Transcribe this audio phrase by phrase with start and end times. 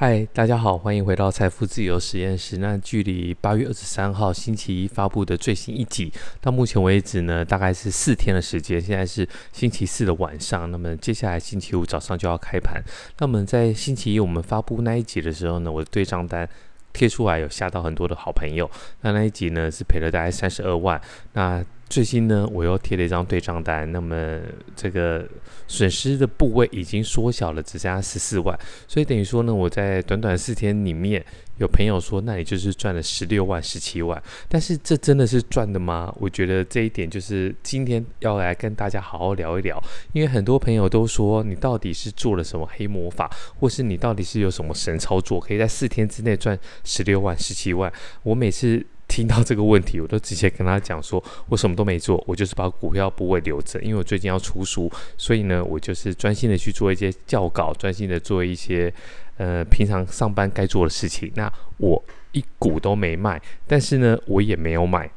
[0.00, 2.56] 嗨，大家好，欢迎回到财富自由实验室。
[2.56, 8.80] 那距离八月二十三号星期一发布的最新一集，到目前为止呢，大概是四天的时间。
[8.80, 12.82] 现在是星期四的晚上，那么接下来星期五早上就要开盘。
[13.18, 16.48] 那么在星期一我们发布那一集的时候呢，我的对账单
[16.94, 18.70] 贴出来，有吓到很多的好朋友。
[19.02, 20.98] 那那一集呢是赔了大概三十二万。
[21.34, 24.38] 那最新呢，我又贴了一张对账单，那么
[24.76, 25.28] 这个
[25.66, 31.22] 损失的部位已经缩小了，只剩下十四万，所以等于说呢，我在短短四天里面，
[31.58, 36.14] 有朋友说，那你就是赚了十六万、十七万，但是这真的是赚的吗？
[36.20, 43.28] 我觉得这一点就是今天要来跟大家好好聊一聊，因为很多朋友都说，你到底是做了什么黑魔法，
[43.58, 47.92] 或是你到底是有什么神操作，可以在四天之内赚十六万、十七万？
[48.22, 48.86] 我每次。
[49.10, 58.92] 听到这个问题，我都直接跟他讲说，我什么都没做，我就是把股票部位留着，因为我最近要出书，所以呢，我就是专心的去做一些教稿，专心的做一些
[59.36, 61.30] 呃平常上班该做的事情。
[61.34, 65.10] 那我一股都没卖，但是呢，我也没有买。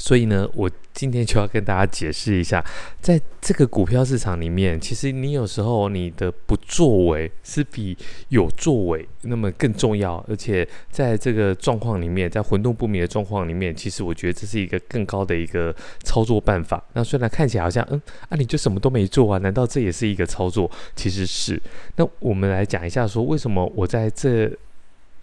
[0.00, 2.64] 所以呢，我今天就要跟大家解释一下，
[3.00, 7.96] 在这个股票市场里面，其实你有时候你的不作为是比
[8.30, 10.16] 有作为那么更重要。
[10.26, 16.82] 而且在这个状况里面，在混沌不明的状况里面，其实我觉得这是一个更高的一个操作办法。
[16.94, 19.38] 那虽然看起来好像，嗯，啊，你就什么都没做啊？
[19.38, 20.68] 难道这也是一个操作？
[20.96, 21.60] 其实是。
[21.96, 24.50] 那我们来讲一下，说为什么我在这。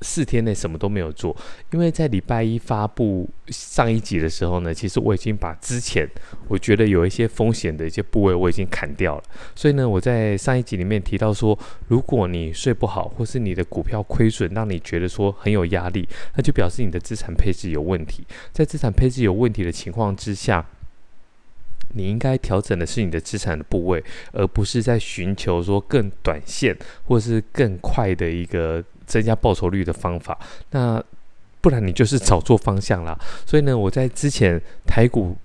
[0.02, 1.36] 四天内什么都没有做，
[1.72, 6.08] 因为在礼拜一发布上一集的时候呢，其实我已经把之前
[6.48, 9.24] 我觉得有一些风险的一些部位我已经砍掉了。
[9.56, 18.24] 所以呢，我在上一集里面提到说，如果你睡不好，或是你的股票亏损让你觉得说很有压力，那就表示你的资产配置有问题。
[18.52, 20.64] 在资产配置有问题的情况之下，
[21.96, 28.84] 你应该调整的是你的资产的部位，而不是在寻求说更短线或是更快的一个。
[29.08, 30.38] 增加报酬率的方法，
[30.72, 31.04] 那
[31.62, 33.18] 不然你就是找错方向啦。
[33.46, 35.36] 所以呢，我在之前台股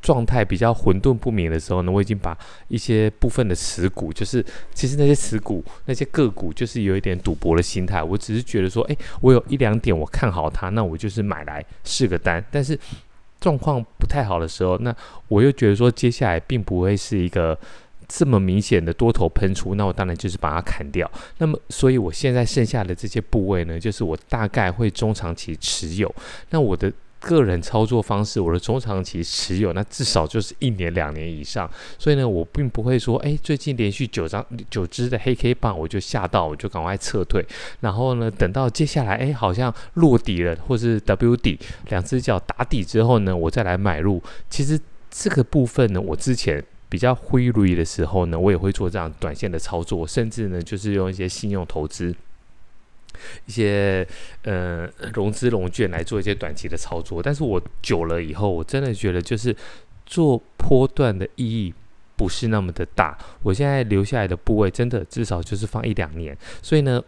[0.00, 2.36] 状态比较混沌不明的时候呢，我已经把
[2.66, 8.02] 一些部分的持股，就是其实那些持股那些个股，就是有一点赌博的心态。
[8.02, 12.44] 我只是觉得说，诶，我有一两点我看好它，那我就是买来试个单。
[12.50, 12.76] 但是
[13.40, 14.94] 状况不太好的时候，那
[15.28, 17.56] 我又觉得说，接下来并不会是一个。
[18.14, 21.10] 这么明显的多头喷出，那我当然就是把它砍掉。
[21.38, 26.14] 那么，所以我现在剩下的这些部位呢，就是我大概会中长期持有。
[26.50, 31.66] 那我的个人操作方式，我的中长期持有，那至少就是一年两年以上。
[31.98, 37.42] 所以呢，我并不会说，哎，最近连续九张九只的黑 K 棒，我就吓到，我就赶快撤退。
[37.80, 41.58] 然后呢，等到接下来，哎，好像落底了，或是 W 底，
[41.88, 44.22] 两只脚打底之后呢，我再来买入。
[44.50, 44.78] 其实
[45.10, 46.62] 这个部分呢，我之前。
[46.92, 52.14] 比较灰绿的时候呢，我也会做这样短线的操作，甚至呢，就是用一些信用投资、
[53.46, 54.06] 一些
[54.42, 57.22] 呃融资融券来做一些短期的操作。
[57.22, 59.56] 但是我久了以后，我真的觉得就是
[60.04, 61.72] 做波段的意义
[62.14, 63.16] 不是那么的大。
[63.42, 67.02] 我现在留下来的部位，真的至少就是放一两年，所以呢。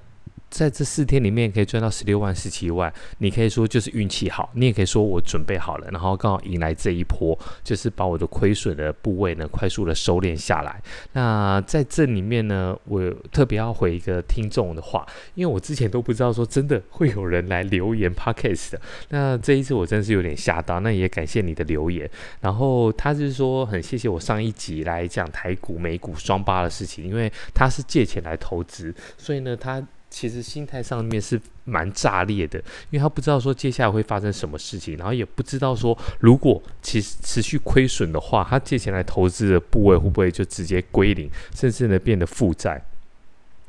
[0.55, 10.81] 在这四天里面可以赚到十六万、十七万，你可以说就是运气好，你也可以说我准备好了，然后刚好迎来这一波，就是把我的亏损的部位呢快速的收敛下来。
[11.13, 15.05] 那在这里面呢，我特别要回一个听众的话，
[15.35, 22.09] 因为我之前都不知道说真的会有人来留言 Podcast 的，那这一次我真的是有点吓到，那也感谢你的留言。
[22.41, 29.85] 然后他是说很谢谢我上一集来讲台股、美股双八的事情，因为他是借钱来投资，所以呢他。
[30.15, 32.57] 其实心态上面是蛮炸裂的，
[32.91, 42.81] 因为他不知道说接下来会发生什么事情，然后也不知道说如果其实持续亏损的话，他借钱来投资的部位会不会就直接归零，甚至呢变得负债。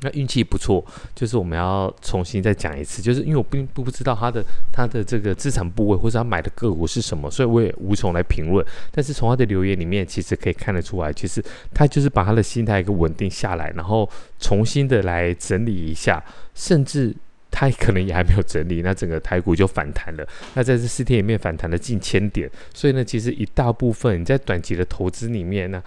[0.00, 0.84] 那运气不错，
[1.14, 8.64] 就是我们要重新再讲一次，就是因为我并不不知道他的他的这个资产部位或者他买的个股是什么，所以我也无从来评论。
[8.90, 11.42] 但是从他的留言里面，其实可以看得出来，其实
[11.72, 14.06] 他就是把他的心态给稳定下来，然后
[14.38, 16.22] 重新的来整理一下，
[16.54, 17.14] 甚至
[17.50, 20.28] 他可能也还没有整理，那整个台股就反弹了。
[20.52, 25.82] 那在这四天里面反弹了近千点，所以呢，其实一大部分你在短期的投资里面呢。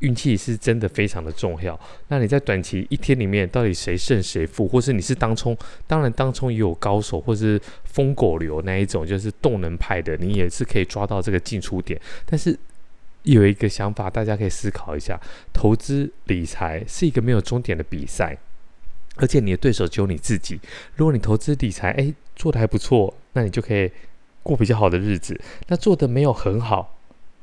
[0.00, 1.78] 运气是真的非常的重要。
[2.08, 5.56] 那你在短期一天里面，到底谁胜谁负，或是你是当冲？
[5.86, 11.98] 当然，当冲也有高手，或是疯狗流那一种，就是动能派的，你也是可以抓到这个进出点。
[12.26, 12.58] 但是
[13.22, 15.18] 有一个想法，大家可以思考一下：
[15.52, 18.36] 投资理财是一个没有终点的比赛，
[19.16, 20.60] 而且你的对手只有你自己。
[20.96, 23.90] 如果你投资理财，诶，做的还不错，那你就可以
[24.42, 25.40] 过比较好的日子。
[25.68, 26.93] 那做的没有很好。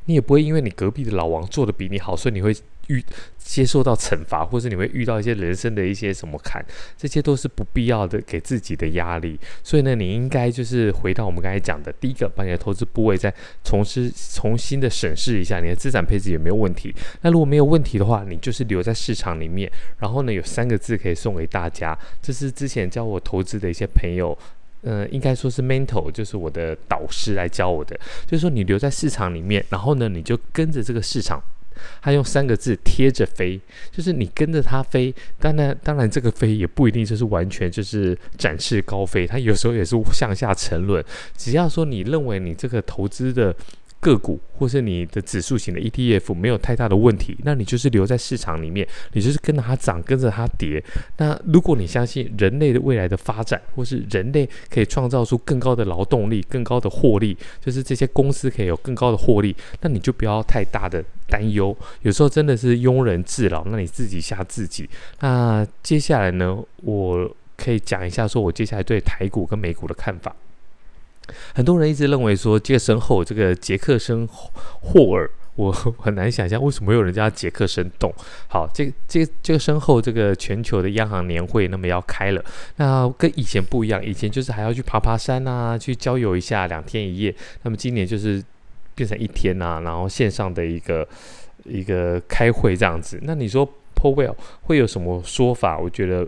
[0.05, 2.55] 你也不会因为你隔壁的老王做的比你好，所以你会
[2.87, 3.03] 遇
[3.37, 6.63] 接受到惩罚，或是你会遇到一些人生的一些什么坎，
[6.97, 9.39] 这些都是不必要的给自己的压力。
[9.63, 13.33] 所以呢，你应该就是回到我们刚才讲的，第一个，把你的投资部位再
[13.63, 16.93] 重新重新的审视一下，你的资产配置有没有问题。
[17.21, 19.71] 那如果没有问题的话，你就是留在市场里面。
[19.99, 24.37] 然后呢，有三个字可以送给大家，这是之前教我投资的一些朋友，
[24.81, 27.95] 呃，应该说是 mentor，就是我的导师来教我的，
[28.25, 31.41] 就是说你留在市场里面，然后呢，你就跟着这个市场。
[31.99, 33.59] 他用三个字贴着飞，
[33.91, 35.13] 就是你跟着他飞。
[35.39, 41.03] 当然，当然这个飞也不一定就是完全就是展翅高飞，它有时候也是向下沉沦。
[41.35, 43.55] 只要说你认为你这个投资的。
[44.01, 50.83] 个股或是你的指数型的 ETF 没有太大的问题，那你就是留在市场里面，你就是跟着它涨，跟着它跌。
[51.17, 61.75] 那如果你相信人类的未来的发展，或是人类可以创造出更高的劳动力、更高的获利，就是这些公司可以有更高的获利，那你就不要太大的担忧。
[62.01, 64.89] 有时候真的是庸人自扰，那你自己吓自己。
[65.19, 70.35] 那接下来呢，我可以讲一下，说我接下来对台股跟美股的看法。
[71.53, 78.13] 很多人一直认为说，杰森后这个杰克森霍尔，我 很难想象为什么有人叫杰克森洞。
[78.47, 82.43] 好，这这这个身后这个全球的央行年会那么要开了，
[82.77, 88.43] 那跟以前不一样，以前就是还要去爬爬山啊，去郊游一下两天一夜，那么今年就是
[88.95, 91.07] 变成一天、啊，然后线上的一个
[91.65, 93.19] 一个开会这样子。
[93.23, 95.77] 那你说 Powell 会有什么说法？
[95.77, 96.27] 我觉得。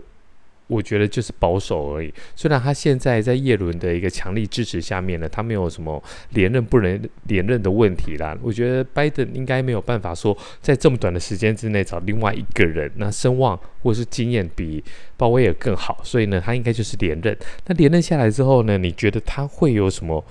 [0.66, 2.12] 我觉得就是保守而已。
[2.34, 8.36] 虽然他现在在叶伦的一个强力支持下面呢，他没有什么连任不能连任的问题啦。
[8.42, 14.82] 我觉得拜登应该没有办法说在这么短的时间之内找另外一个人，那声望或是经验比
[15.16, 17.36] 鲍威尔更好，所以呢，他应该就是连任。
[17.66, 20.24] 那连任下来之后呢，你觉得他会有什么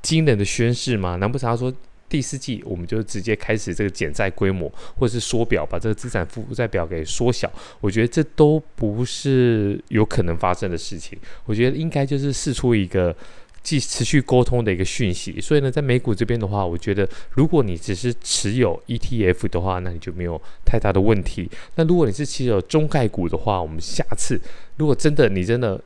[0.00, 1.16] 惊人的宣誓吗？
[1.16, 1.72] 难不成他说？
[2.08, 7.50] 第四季，我们就直接开始这个减债规模，或是缩表，把这个资产负债表给缩小。
[7.80, 11.18] 我觉得这都不是有可能发生的事情。
[11.44, 13.14] 我觉得应该就是试出一个
[13.62, 15.40] 继持续沟通的一个讯息。
[15.40, 21.50] 所以呢，在美股这边的话，我觉得如果你只是持有 ETF 的话，那你就没有太大的问题。
[21.74, 24.40] 那如果你是持有中概股的话，我们下次
[24.76, 25.82] 如果真的你真的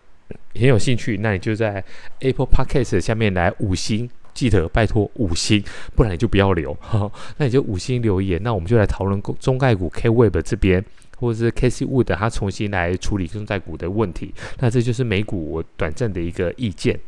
[0.55, 1.83] 很有兴趣，那你就在
[2.19, 4.11] Apple Podcast 下面来五星。
[4.41, 5.63] 记得拜托五星，
[5.95, 6.73] 不然你就不要留。
[6.81, 8.43] 哈，那你就五星留言。
[8.43, 10.83] 那我们就来讨论中概股 K Web 这边，
[11.19, 14.33] 或者是 Case Wood 他重新来处理中概股的问题。
[14.61, 16.99] 那这就是美股我短暂的一个意见。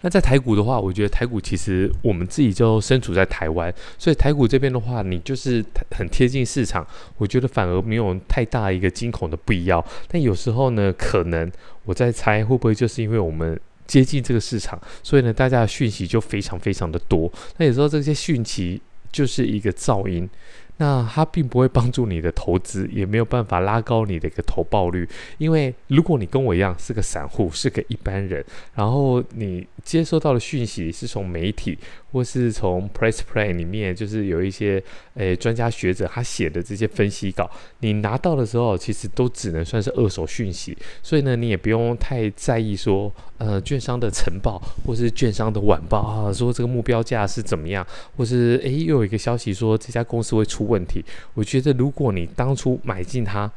[0.00, 5.64] 那在台股的话，我觉得台股其实我们自己就身处在台湾，所以台股这边的话，你就是
[5.96, 6.84] 很贴近市场，
[7.18, 9.84] 我觉得反而没有太大一个惊恐的必要。
[10.08, 11.48] 但有时候呢，可能
[11.84, 13.56] 我在猜会不会就是因为我们。
[13.88, 17.28] 接近这个市场，所以呢，大家的讯息就非常非常的多。
[17.56, 18.80] 那有时候这些讯息
[19.10, 20.30] 就是一个噪音。
[20.78, 25.08] 那它并不会帮助你的投资，也没有办法拉高你的一个投报率。
[25.36, 28.44] 因为如果你跟我一样是个散户，是个一般人，
[28.74, 31.76] 然后你接收到的讯息是从媒体
[32.12, 34.80] 或是从 Press Play 里面，就是有一些
[35.14, 40.78] 诶专家学者他写的这些分析稿，你拿到的时候，其实都只能算是二手讯息。
[41.02, 47.84] 所以呢，你也不用太在意说，呃，券商的晨报或是券商的晚报啊，说这个目标价是怎么样，
[48.16, 50.67] 或是诶又有一个消息说这家公司会出。
[50.68, 51.04] 问题，
[51.34, 53.50] 我觉得如果你当初买进它，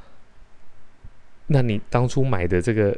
[1.48, 2.98] 那你当初买的这个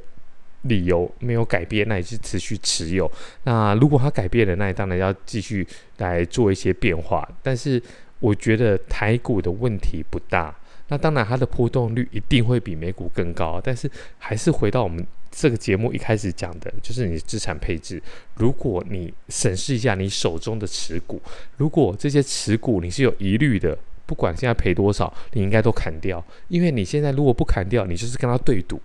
[0.61, 3.11] 理由没有改变，那你就持续持有。
[3.43, 5.67] 那如果它改变了，那你当然要继续
[5.97, 7.27] 来做一些变化。
[7.41, 7.81] 但是
[8.19, 10.55] 我觉得台股的问题不大，
[10.89, 13.59] 那当然它的波动率一定会比美股更高。
[13.63, 13.89] 但是
[14.19, 15.05] 还是回到我们。
[15.35, 17.99] 这个节目一开始讲的就是你资产配置。
[18.35, 21.19] 如果你审视一下你手中的持股，
[21.57, 23.75] 如果这些持股你是有疑虑的，
[24.13, 26.23] 不管现在赔多少，你应该都砍掉。
[26.49, 28.79] 因为你现在如果不砍掉，你就是跟他对赌。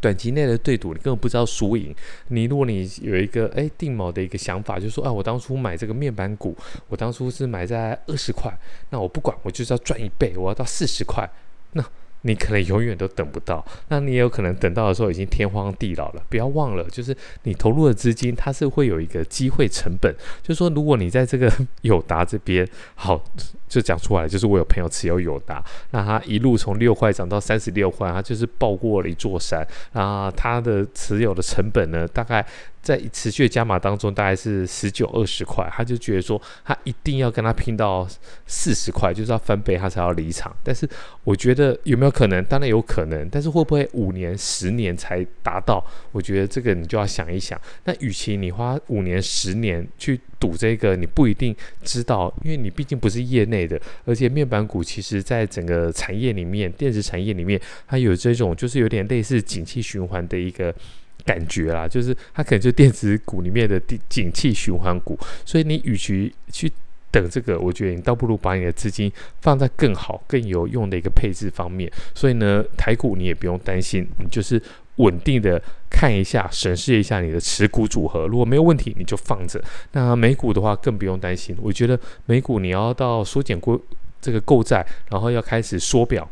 [0.00, 1.92] 短期内的对赌，你根本不知道输赢。
[2.28, 6.56] 你如果你有一个哎定锚的一个想法，就是说啊，我当初买这个面板股，
[6.86, 8.56] 我当初是买在二十块，
[8.90, 11.28] 那我不管，我就是要赚一倍，我要到四十块，
[11.72, 11.84] 那。
[12.22, 16.22] 你可能永远都等不到，那你也有可能等到的时候已经天荒地老了。
[16.28, 20.14] 不要忘了，就是你投入的资金，它是会有一个机会成本。
[20.42, 21.50] 就是说，如果你在这个
[21.82, 23.22] 友达这边，好，
[23.68, 30.30] 就讲出来，就是我有朋友持有友达，那他一路从六块涨到三十六块，他就是爆过了一座山啊。
[30.30, 32.44] 他的持有的成本呢，大概
[32.82, 38.08] 在持续的加码当中，大概是十九二十块，他就觉得说他一定要跟他拼到
[38.46, 40.54] 四十块，就是要翻倍，他才要离场。
[40.64, 40.88] 但是
[41.22, 42.42] 我觉得有没有可能？
[42.44, 45.84] 当然有可能，但是会不会五年、十年才达到？
[46.10, 47.60] 我觉得这个你就要想一想。
[47.84, 53.78] 那与其你花五年、十年去赌这个，你不一定知道，因为你毕竟不是业内的。
[54.06, 60.74] 而且面板股其实在整个产业里面，电子产业里面，它有这种就是有点类似景气循环的一个。
[61.24, 66.70] 感觉啦，就是它可能就电子股里面的景气循环股，所以你与其去
[67.10, 69.10] 等这个，我觉得你倒不如把你的资金
[69.40, 71.90] 放在更好、更有用的一个配置方面。
[72.14, 74.62] 所以呢，台股你也不用担心，你就是
[74.96, 75.60] 稳定的
[75.90, 79.60] 看一下、审视一下你的持股组合，如果没有问题，你就放着。
[79.92, 83.80] 那美股的话更不用担心，我觉得美股你要到缩减购
[84.20, 86.28] 这个购债，然后要开始缩表。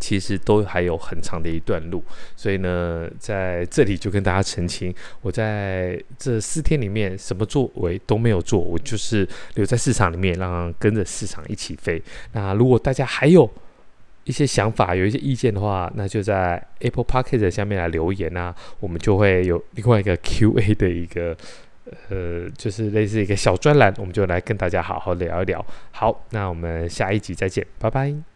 [0.00, 2.02] 其实都还有很长的一段路，
[2.36, 12.02] 所以呢，在这里就跟大家澄清，我在这四天里面什么作为都没有做，我就是留在市场里面，让跟着市场一起飞。
[12.32, 13.48] 那如果大家还有
[14.24, 21.36] 一些想法，有一些意见的话，那就在 Apple Podcast 下面来留言啊，我们就会有另外一个 Q&A 的一个
[22.08, 25.64] 呃，就是类似一个小专栏，我们就来跟大家好好聊一聊。
[25.90, 28.31] 好，那我们下一集再见，拜拜。